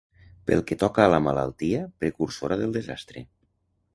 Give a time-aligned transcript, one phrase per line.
[0.51, 3.25] Pel que toca a la malaltia precursora del desastre